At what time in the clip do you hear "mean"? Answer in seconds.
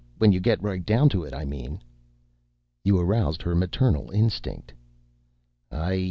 1.45-1.79